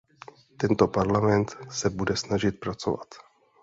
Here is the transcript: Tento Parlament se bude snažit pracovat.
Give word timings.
Tento 0.57 0.87
Parlament 0.91 1.57
se 1.69 1.89
bude 1.89 2.15
snažit 2.17 2.51
pracovat. 2.59 3.07